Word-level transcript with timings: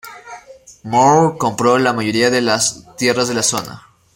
Moore 0.81 1.37
compró 1.37 1.77
la 1.77 1.93
mayoría 1.93 2.31
de 2.31 2.41
las 2.41 2.87
tierras 2.97 3.27
de 3.27 3.35
la 3.35 3.43
zona. 3.43 3.85